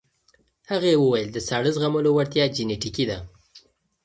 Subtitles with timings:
[0.71, 3.17] هغې وویل د ساړه زغملو وړتیا جینیټیکي ده.